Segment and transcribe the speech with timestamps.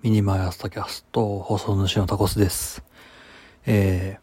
[0.00, 2.84] ミニマイアスタキャスト放送主のタコスです。
[3.66, 4.20] えー、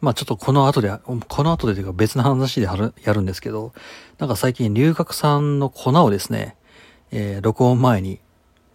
[0.00, 0.96] まあちょっとこの後で、
[1.28, 3.72] この後でというか別の話でやるんですけど、
[4.18, 6.56] なんか最近龍角散の粉をですね、
[7.10, 8.20] えー、録音前に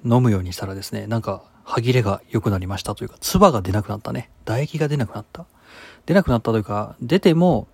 [0.04, 4.29] 飲むようにしたらですね、なんか歯切れが良くなりましたというか、唾が出なくなったね。
[4.44, 5.46] 唾液が出なくなった。
[6.06, 7.70] 出なくなったというか、出ても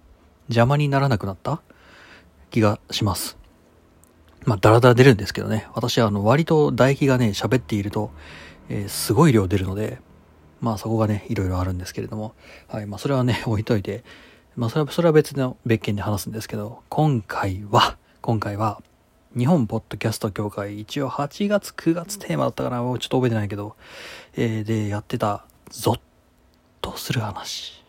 [0.50, 1.64] 邪魔にならなくなった
[2.52, 3.38] 気がします。
[4.46, 5.68] まあ、だらだら出るんですけどね。
[5.73, 8.11] 私はあの、割と唾液がね、喋っていると、
[8.70, 10.00] えーすごい量出るので、
[10.61, 12.36] まあそこがね、いろいろあるんですけれども、
[12.68, 14.04] はい、まあそれはね、 置いといて、
[14.55, 18.82] まあそれは、それは別の別件で話すんですけど、今回は、今回は、
[19.36, 23.75] 日本ポッドキャスト協会、一応8月、9月テーマだったかな、ちょっと覚えてないけど、
[24.36, 26.00] えーで、やってた、ゾッ
[26.82, 27.83] とする話。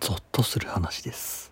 [0.00, 1.47] ゾッとする話です。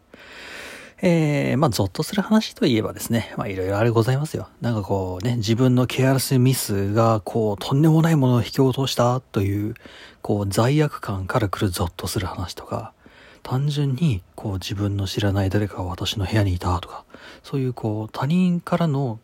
[1.02, 4.48] えー、まあ、ゾッとする話といえばですね、まあ、いろいろあれございますよ。
[4.62, 9.74] なんかこうね、自分のケアレスミスが、こう、とんでもないものを引き落としたという、
[10.22, 12.94] こう、罪悪感から来るゾッとする話とか、
[13.42, 17.04] 単純に、こう、自分の知らない誰かが私の部屋にいたとか、
[17.42, 19.20] そういう、こう、他人からの、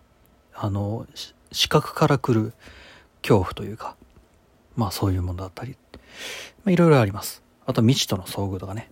[0.54, 1.06] あの、
[1.52, 2.52] 視覚から来る
[3.22, 3.96] 恐怖というか、
[4.76, 5.76] まあ、そういうものだったり、
[6.64, 7.42] まあ、いろいろあります。
[7.64, 8.90] あと、未知との遭遇とかね。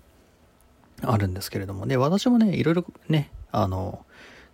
[1.02, 4.04] あるんですけれどもね、私もね、いろいろね、あの、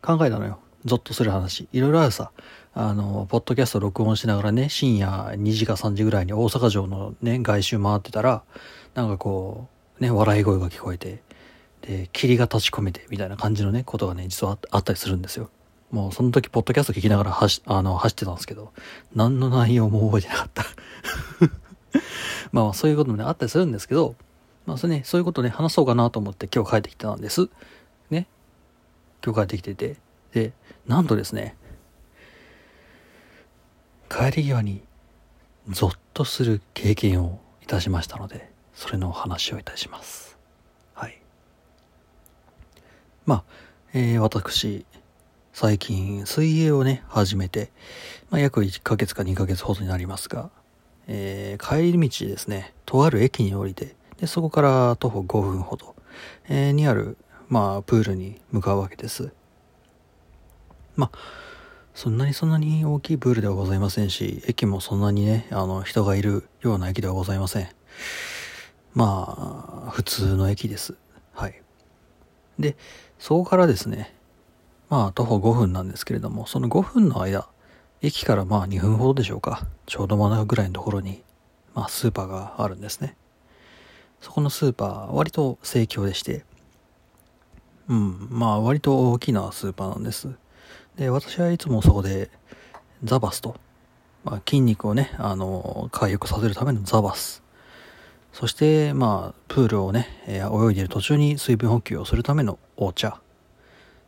[0.03, 0.59] 考えたのよ。
[0.85, 1.69] ゾッとする話。
[1.73, 2.31] いろいろあるさ。
[2.75, 8.45] あの、ポッドキャスト録音しながらね、深夜2時か3時ぐらいに大阪城のね、外周回ってたら、
[8.95, 11.23] なんかこう、ね、笑い声が聞こえて、
[11.81, 15.51] で、霧が立ち込めて、みたいな感じのね、ことがね、実はあったりするんですよ。
[15.91, 18.73] もうその時、ポッドキャスト聞きながら走、あの、走ってたんですけど、
[19.15, 20.65] 何の内容も覚えてなかった。
[22.53, 24.15] まあ、そういうこともね、あったりするんですけど、
[24.67, 27.49] まあそれね、そういうことね、話そうかなと思って今日帰ってきたんです。
[28.11, 28.27] ね。
[29.25, 29.97] 今日帰ってきてて。
[30.33, 30.53] で、
[30.87, 31.57] なんとですね、
[34.11, 34.83] 帰り際に
[35.69, 40.37] ゾッとする経験をいたしましたので、それの話をいたします。
[40.95, 41.21] はい。
[43.25, 43.45] まあ、
[43.95, 44.85] えー私、
[45.53, 47.71] 最近水泳をね、始めて、
[48.31, 50.51] まあ約1ヶ月か2ヶ月ほどになりますが、
[51.07, 55.95] えー帰り道ですね、とある駅に降りて、で、そこから徒歩5分ほど、
[56.49, 57.17] えにある、
[57.49, 59.33] まあ、プールに向かうわけです。
[60.97, 61.19] まあ、
[61.95, 67.69] そんなにそんなに大きいプールではございませんし、駅もそんなにね、あの、人がいるような駅ではございません。
[68.95, 70.97] まあ、普通の駅です。
[71.33, 71.63] はい。
[72.59, 72.77] で、
[73.19, 74.15] そこからですね、
[74.89, 77.49] まあ、徒歩5分なんですけれども、その5分の間、
[78.03, 79.67] 駅からまあ2分ほどでしょうか。
[79.87, 81.23] ちょうど真ん中ぐらいのところに、
[81.75, 83.17] まあ、スーパーがあるんですね。
[84.21, 86.45] そこのスーパー、割と盛況でして、
[87.89, 90.31] うん、まあ割と大きなスーパーなんです。
[90.97, 92.31] で、私はいつもそこで、
[93.05, 93.57] ザバスと、
[94.25, 97.43] まあ筋肉をね、あの、回復させるためのザバス。
[98.33, 103.21] そして、まあ、プールをね、え泳いでいる途中に水分補給をするためのお茶。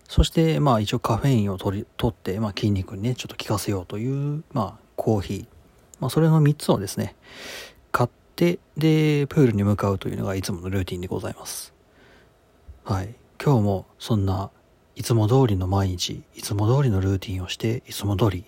[0.07, 5.47] そして、まあ一応カフェインを取り、取って、まあ筋肉にね、ちょっと効かせようという、まあコーヒー。
[6.01, 7.17] まあそれの3つをですね、
[8.39, 11.75] て、で、プールに向かうというのがいつものルーティンでございます。
[12.85, 13.17] はい。
[13.43, 14.53] 今日もそんな
[14.95, 18.45] いつも通りの毎日、いつも通りのルーティンをして、いつも通り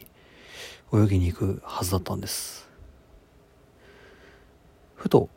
[0.94, 2.68] 泳ぎに行くはずだったんです。
[4.94, 5.28] ふと、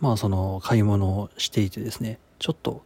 [0.00, 2.84] まあその買い物をしていてですね、ちょっと、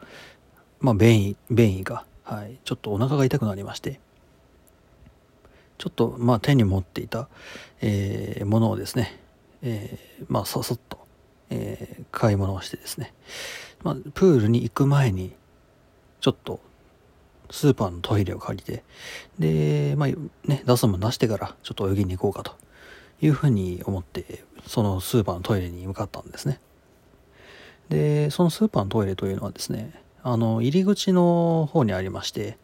[0.81, 4.00] まあ便意、便意が、はい、ちょっとお腹が痛くなりまして、
[5.78, 7.28] ちょっと、まあ手に持っていた、
[7.81, 9.21] えーものをですね、
[9.62, 10.99] えーまあささっと、
[11.50, 13.12] えー買い物をしてですね、
[13.83, 15.33] まあプールに行く前に、
[16.21, 16.61] ちょっと、
[17.50, 18.83] スーパーのトイレを借りて、
[19.39, 20.09] で、まあ
[20.49, 22.56] ね、出すもん出してから、ちょっと泳ぎに行こうかと
[23.21, 26.61] いうふうに思って、そのスーパーのトイレに向かったんですね。
[27.89, 32.59] で、そのスーパーのトイレというのはですね、あの、入り口の方にありまして、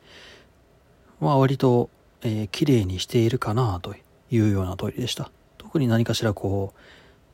[1.20, 1.90] まあ割と、
[2.22, 3.94] えー綺麗にしているかなと
[4.30, 5.30] いうようなトイレでした。
[5.72, 6.74] 特に何かしらこ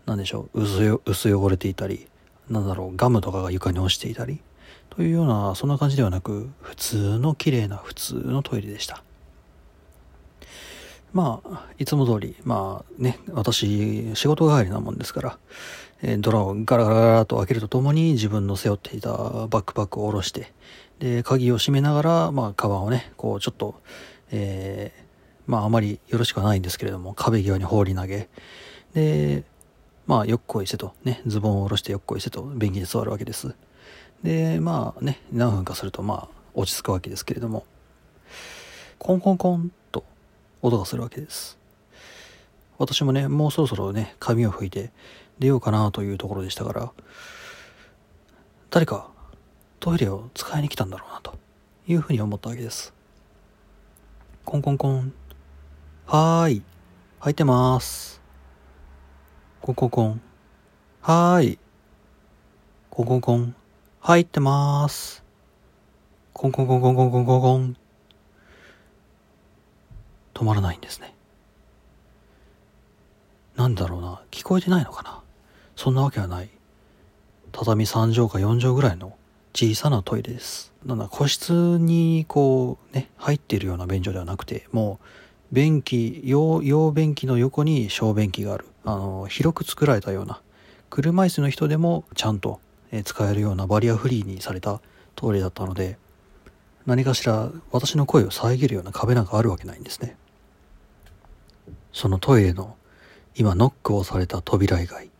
[0.06, 2.06] う、なんでしょう、薄薄汚れていたり、
[2.48, 4.38] なんだろう、ガムとかが床に落ちていたり、
[4.90, 9.02] というような、そんな感じではなく、普通の綺麗な普通のトイレでした。
[11.12, 15.38] まあ、いつも通り、まあね、私、仕事帰りなもんですから、
[16.02, 20.52] えードラをガラガラガラと開けるとともに自分の背負っていたバックパックを下ろして、
[21.00, 23.74] で、鍵を閉めながら、まあ、カバンをね、こう、ちょっと、
[24.30, 25.07] えー
[25.48, 28.28] まあ、あまりよろしくはないんですけれども、壁際に放り投げ、
[28.94, 29.44] で、
[30.06, 33.54] まあ、よっこいせと、ね、ズボンを下ろしてよっこいせと、便器に座るわけです。
[34.22, 37.64] で、まあね、何分かすると、まあ、落ち着くわけですけれども、
[38.98, 40.04] コンコンコンと、
[40.60, 41.58] 音がするわけです。
[42.76, 44.92] 私もね、もうそろそろね、髪を拭いて
[45.38, 46.92] 出ようかなというところでしたから、
[48.70, 49.08] 誰か
[49.80, 51.38] トイレを使いに来たんだろうなと
[51.86, 52.92] いうふうに思ったわけです。
[54.44, 55.12] コンコンコン。
[56.10, 56.62] はーい。
[57.20, 58.22] 入ってます。
[59.60, 60.22] コココン。
[61.02, 61.58] はーい。
[62.88, 63.54] コココン。
[64.00, 65.22] 入ってまーす。
[66.32, 67.76] コンコンコンコンコンコンコンコン。
[70.32, 71.14] 止まらないんですね。
[73.56, 74.22] なんだろうな。
[74.30, 75.20] 聞こえてないのかな
[75.76, 76.48] そんなわけはない。
[77.52, 79.14] 畳3畳か4畳ぐらいの
[79.52, 80.72] 小さなトイレです。
[80.86, 88.66] なんだ、個室にこうね、入ってるような便所ではなくて、もう、便器、用、用便器の横に小便器がある。
[88.84, 90.40] あの、広く作られたような、
[90.90, 92.60] 車椅子の人でもちゃんと
[93.04, 94.80] 使えるようなバリアフリーにされた
[95.14, 95.98] トイレだったので、
[96.86, 100.16] 何かしら私の声を遮るような壁なんかあるわけないんですね。
[101.92, 102.76] そのトイレの
[103.34, 105.10] 今ノックをされた扉以外、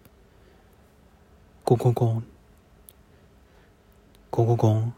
[1.65, 2.25] コンコンコン
[4.31, 4.95] コンコンコン。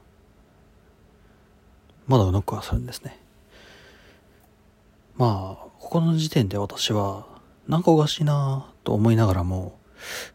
[2.06, 3.19] まだノックはするんですね。
[5.20, 7.26] まあ、ここの時点で私は、
[7.68, 9.78] なんかおかしいなと思いながらも、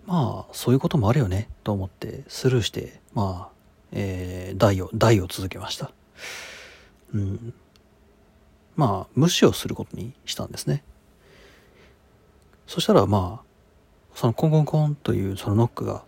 [0.06, 3.56] まあ、そういうこともあるよね、と思ってスルーして、まあ、
[3.92, 5.90] えー、台を、台を続けました。
[7.16, 7.54] うん。
[8.76, 10.84] まあ、無視をすることにしたんですね。
[12.68, 13.46] そしたら、まあ、
[14.14, 16.04] そのコンコンコンというそのノックが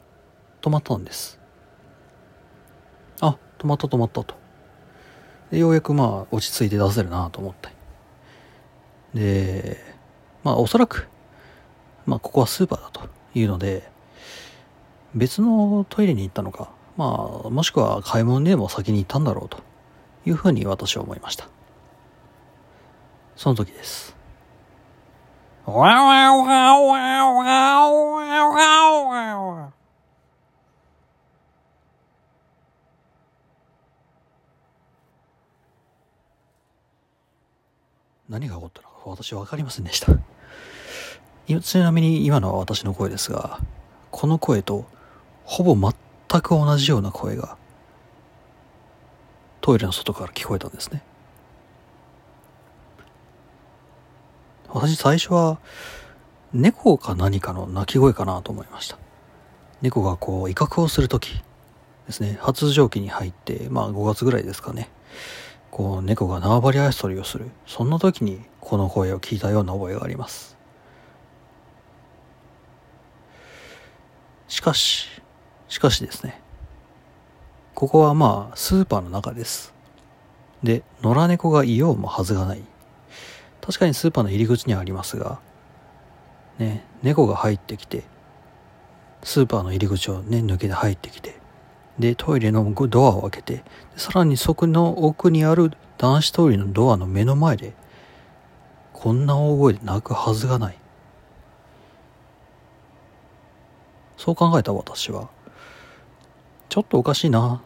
[0.61, 1.39] 止まったんです。
[3.21, 4.35] あ、止まった止まったと。
[5.49, 7.76] で、ようやくまあ落ち着いて出せるなと思って。
[9.17, 9.77] で、
[10.43, 11.07] まあおそらく、
[12.05, 13.01] まあここはスーパーだと
[13.33, 13.89] いうので、
[15.15, 19.59] 別のトイレに行ったのか、まあもしくは買い物でも先に行ったんだろうと
[20.25, 21.47] いうふうに私は思いました。
[23.35, 24.15] その時です。
[25.65, 27.91] わわわわわわ
[28.49, 29.76] わわ
[38.29, 40.13] 何が起こったのか私分かりませんでした。
[41.61, 43.59] ちなみに今のは私の声ですが、
[44.11, 44.85] この声と
[45.45, 45.75] ほぼ
[46.29, 47.57] 全く同じような声が
[49.61, 51.03] トイレの外から聞こえたんですね。
[54.67, 55.59] 私最初は
[56.53, 58.97] 猫か何かの鳴き声かなと思いました。
[59.81, 61.41] 猫がこう威嚇をするとき
[62.07, 64.89] ですね、発情期に入って、まあ5月ぐらいですかね。
[65.71, 67.49] こう猫が縄張り足取りをする。
[67.65, 70.57] そんな時にこの声を聞いたような覚えがあります。
[74.47, 75.07] しかし
[75.67, 76.41] しかしですね。
[77.75, 79.73] ここはまあスーパーの中です。
[80.63, 82.63] で野良猫がいようもはずがない。
[83.67, 85.41] 確かにスーパーの入り口にはありますが
[86.57, 88.05] ね猫が入ってきて
[89.23, 91.35] スーパーの入り口をね抜けて入ってきて
[91.99, 93.63] で、トイレのドアを開けて、
[93.95, 97.73] さらにそこの奥にある男子トイレのドアの目の前で、
[98.93, 100.77] こんな大声で泣くはずがない。
[104.17, 105.29] そう考えた私は、
[106.69, 107.61] ちょっとおかしいな、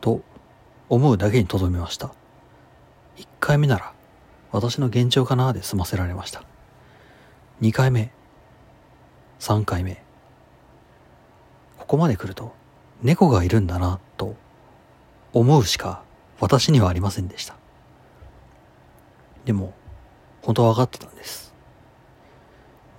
[0.00, 0.22] と
[0.88, 2.12] 思うだけにとどめました。
[3.16, 3.92] 一回目なら、
[4.50, 6.42] 私の幻聴かなで済ませられました。
[7.60, 8.10] 二回目、
[9.38, 10.02] 三回目、
[11.78, 12.54] ここまで来ると、
[13.02, 14.36] 猫がいるんだなと
[15.32, 16.02] 思うしか
[16.40, 17.56] 私にはありませんでした。
[19.44, 19.74] でも、
[20.42, 21.52] 本当は分かってたんです。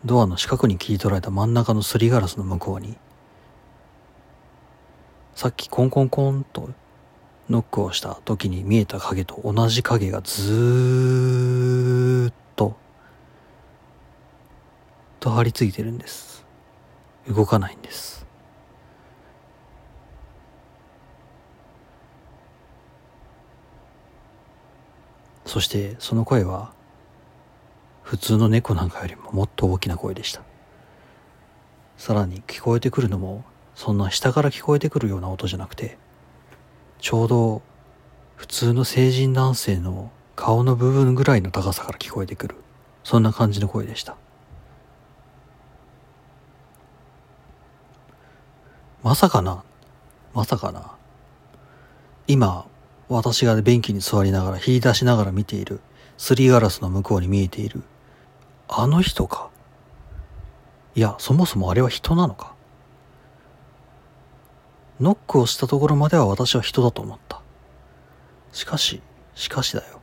[0.06, 2.98] ドアの四角に切り取られた真ん中のすりガラスの向こうに、
[5.36, 6.70] さっきコンコンコンと
[7.50, 12.76] ノックをした時に見えた影と同じ影がずーっと、
[15.22, 16.46] と張り付いてるんです。
[17.28, 18.23] 動かないんです。
[25.54, 26.74] そしてその声は
[28.02, 30.42] 普通の猫なんかよりももっと大きな声でした。
[31.96, 33.46] さらに聞こえてくるのも
[33.76, 36.00] そんな下から聞こえてくるような音じゃなくて
[36.98, 37.62] ちょうど
[38.36, 42.56] 普通の成人男性の顔の部分ぐらいの高さから聞こえてくる
[43.04, 44.18] そんな感じの声でした。
[49.04, 49.64] まさかな
[50.34, 50.96] まさかな。
[52.26, 52.66] 今
[53.10, 55.82] 私が便器に座りながら引き出しながら見ている
[56.18, 57.84] すりガラスの向こうに見えている。
[58.68, 59.50] あの人か？
[60.96, 62.56] いやそもそもあれは人なのか？
[65.00, 67.42] ノックをしたところまでは私は人だと思った。
[68.52, 69.02] しかし
[69.36, 70.00] しかしだよ。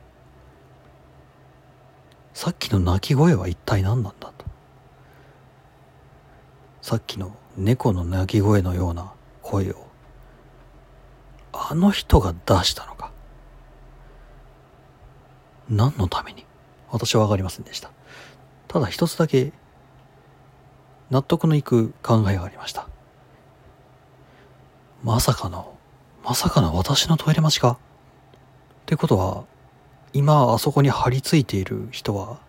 [2.33, 4.45] さっきの鳴き声は一体何なんだと。
[6.81, 9.87] さっきの猫の鳴き声のような声を
[11.53, 12.90] あの人が出したの
[15.71, 16.45] 何のために？
[16.89, 17.89] 私は分かりませんでした。
[18.67, 19.53] ただ一つだけ
[21.09, 22.87] 納得のいく考えがありました。
[25.03, 25.77] まさかの
[26.23, 27.71] まさかの私のトイレ待ちか？
[27.71, 27.77] っ
[28.85, 29.45] てことは
[30.13, 32.39] 今あそこに張り付いている人は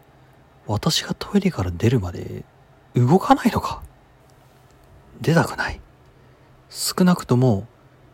[0.66, 2.44] 私がトイレから出るまで
[2.94, 3.82] 動かないのか？
[5.20, 5.80] 出たくない。
[6.68, 7.68] 少なくとも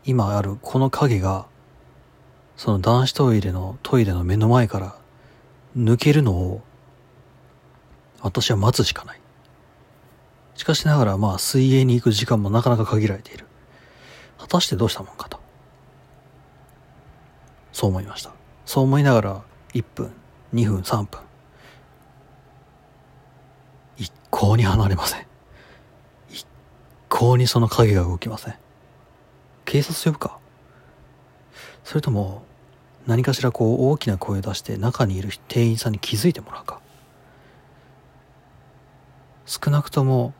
[0.05, 1.47] 今あるこの影が
[2.57, 4.98] その男子トイレのトイレの目の前から
[5.77, 6.63] 抜けるのを
[8.21, 9.21] 私は待つしかない。
[10.55, 13.47] しかしながらまあ水泳に行く時間もなかなか限られている。
[14.39, 15.39] 果たしてどうしたもんかと。
[17.73, 18.33] そう思いました。
[18.67, 19.43] そう思いながら
[19.75, 20.13] 1分
[20.53, 21.21] 2分3分。
[23.97, 25.27] 一向に離れません。
[26.29, 26.47] 一
[27.09, 28.55] 向にその影が動きません。
[29.65, 30.39] 警察呼ぶか。
[31.85, 32.43] それとも
[33.09, 36.81] 何かしらこう大きな声を出して中にいる店員さんに気づいてもらうか。
[39.47, 40.35] 少なくとも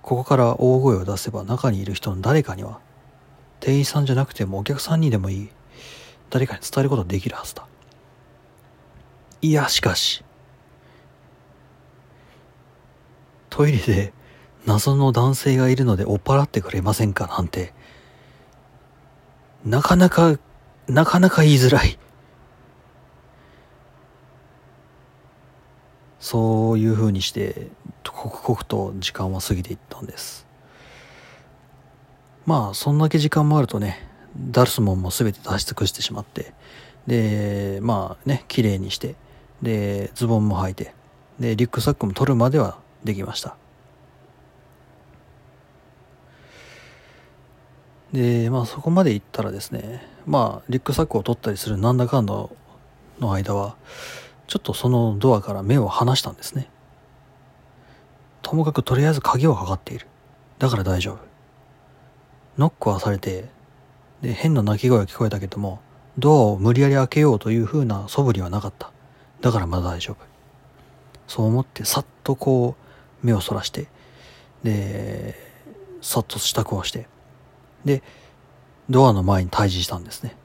[0.00, 2.78] ここから大声を出せば中にいる人の誰かには
[3.58, 5.48] 店員さんじゃなくてもお客さんにでもいい
[6.30, 7.66] 誰かに伝えることできるはずだ。
[9.42, 10.22] いやしかし
[13.48, 14.12] トイレで
[14.66, 17.74] 謎の男性がいるので追っ払ってくれませんかなんて
[19.64, 20.38] なかなか、
[20.88, 21.98] なかなか言いづらい。
[26.18, 27.68] そういう風にして、
[28.20, 30.46] 刻々と時間は過ぎていったんです。
[32.44, 34.06] まあ、そんだけ時間もあるとね、
[34.36, 36.52] ダルスモンも全て出し尽くしてしまって、
[37.06, 39.14] で、まあね、綺麗にして、
[39.62, 40.94] で、ズボンも履いて、
[41.38, 43.56] で、リュックサックも取るまではできました。
[48.12, 52.34] で、まあそこまで行ったらですね、まあリュックサックを取ったりするなんだかんだ
[53.20, 53.76] の間は、
[54.46, 56.68] ちょっとそのドアから目を離したんですね。
[58.42, 60.06] ともかくとりあえず鍵はかかっている。
[60.58, 61.18] だから大丈夫。
[62.58, 63.48] ノックはされて、
[64.22, 65.80] で、変な鳴き声が聞こえたけども、
[66.18, 68.90] ドアを無理やり開けようという風な素振りはなかった。
[69.40, 70.16] だからまだ大丈夫。
[71.26, 72.74] そう思ってさっとこ
[73.22, 73.86] う目をそらして、
[74.64, 75.34] で、
[76.02, 77.06] さっと支度をして、
[77.84, 78.02] で、
[78.88, 80.36] ドアの前に退治したんですね。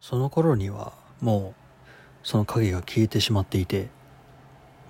[0.00, 3.88] その頃にはもうその影が消えてしまっていて、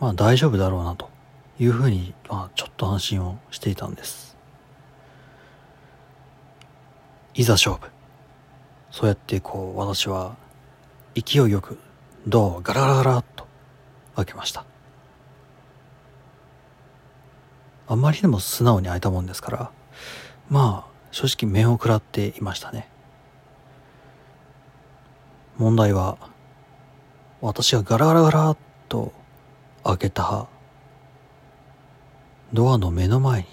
[0.00, 1.10] まあ大丈夫だろうなと
[1.58, 4.36] いうふうに、まあちょっと安心をしていたんです。
[7.34, 7.90] いざ勝負。
[8.90, 10.36] そうやってこう私は
[11.14, 11.78] 勢いよく
[12.26, 13.46] ドアをガラガラガラっと
[14.16, 14.64] 開けました。
[17.88, 19.72] あんまりでも素直に開いたもんですから、
[20.48, 22.88] まあ正直面を食らっていましたね。
[25.56, 26.16] 問題は
[27.40, 28.56] 私がガラガラガラっ
[28.88, 29.12] と
[29.84, 30.48] 開けた
[32.52, 33.46] ドアの目の前に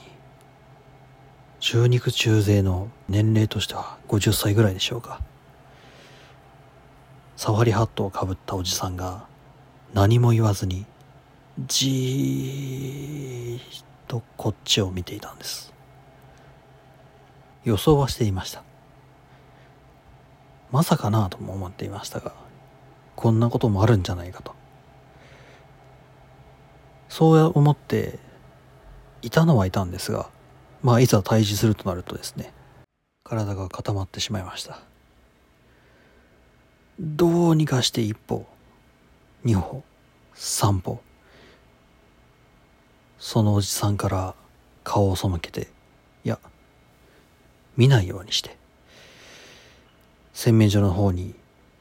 [1.59, 5.21] 中肉中背の年齢としては50歳ぐらいでしょうか。
[7.35, 9.27] サファリハットをかぶったおじさんが
[9.93, 10.85] 何も言わずに
[11.67, 15.76] じーっとこっちを見ていたんです。
[17.67, 18.63] 予想はしていました。
[20.71, 22.33] まさかなとも思っていましたが
[23.15, 24.55] こんなこともあるんじゃないかと。
[27.09, 28.19] そう思って
[29.21, 30.29] いたのはいたんですが
[30.81, 32.53] まあいざ退治するとなるとですね
[33.25, 34.79] 体が固まってしまいました。
[36.99, 38.45] どうにかして一歩
[39.43, 39.83] 二歩
[40.33, 41.01] 三歩
[43.19, 44.35] そのおじさんから
[44.85, 45.67] 顔を背けて
[46.23, 46.39] いや
[47.77, 48.57] 見ないようにして。
[50.33, 51.33] 洗面所の方に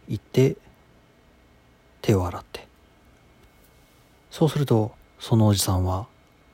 [0.09, 0.57] 行って
[2.01, 2.67] 手を洗って。
[4.31, 6.07] そうするとそのおじさんは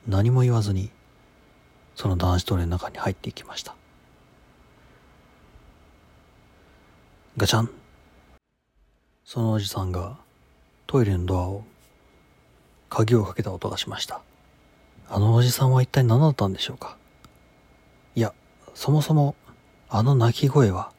[0.07, 0.89] 何も言わずに
[1.95, 3.75] その男子トイレの中に入っていきました。
[7.37, 7.69] ガチャン。
[9.25, 10.17] そのおじさんが
[10.87, 11.63] トイレのドアを
[12.89, 14.21] 鍵をかけた音がしました。
[15.09, 16.97] あのおじさんは一体何だったんでしょうか。
[18.73, 19.35] そもそも
[19.89, 20.91] あの鳴き声は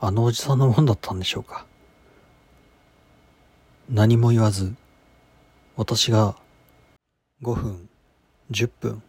[0.00, 1.66] あのおじさんのもんだったんでしょうか。
[3.88, 4.74] 何も言わず
[5.76, 6.36] 私が
[7.42, 7.88] 5分
[8.50, 9.02] 10分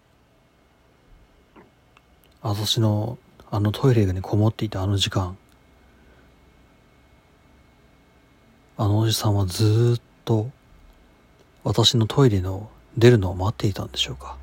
[2.41, 3.17] 私の
[3.49, 5.37] あのトイレにこもっていたあの時間
[8.77, 10.49] あのおじさんはずっと
[11.63, 14.37] 私のトイレの出るのを待っていたんでしょうか。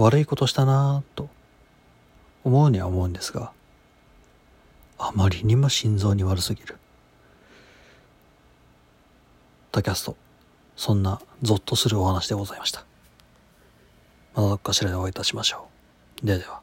[0.00, 1.28] 悪いことしたなぁと
[2.42, 3.52] 思うには思うんですが
[4.98, 6.76] あまりにも心臓に悪すぎる。
[9.72, 10.16] タキャスト
[10.74, 12.84] そんなゾッとするお話でございました。
[14.34, 15.68] またどっかしらでお会いいたしましょ
[16.22, 16.26] う。
[16.26, 16.59] ではでは。